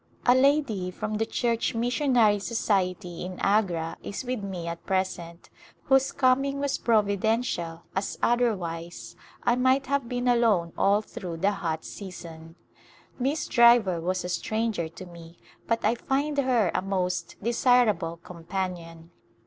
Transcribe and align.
A 0.25 0.33
lady 0.33 0.89
from 0.89 1.17
the 1.17 1.27
Church 1.27 1.75
Missionary 1.75 2.39
Society 2.39 3.23
in 3.23 3.37
Agra 3.39 3.97
A 4.03 4.07
Neiv 4.07 4.13
Companion 4.13 4.13
is 4.15 4.25
with 4.25 4.43
me 4.43 4.67
at 4.67 4.83
present, 4.83 5.51
whose 5.83 6.11
coming 6.11 6.59
was 6.59 6.79
providential 6.79 7.83
as 7.95 8.17
otherwise 8.23 9.15
I 9.43 9.55
might 9.55 9.85
have 9.85 10.09
been 10.09 10.27
alone 10.27 10.73
all 10.75 11.03
through 11.03 11.37
the 11.37 11.51
hot 11.51 11.85
season. 11.85 12.55
Miss 13.19 13.45
Driver 13.47 14.01
was 14.01 14.25
a 14.25 14.29
stranger 14.29 14.89
to 14.89 15.05
me 15.05 15.37
but 15.67 15.85
I 15.85 15.93
find 15.93 16.35
her 16.39 16.71
a 16.73 16.81
most 16.81 17.35
desirable 17.39 18.17
companion. 18.17 19.11